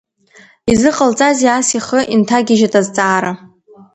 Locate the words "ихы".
1.77-1.99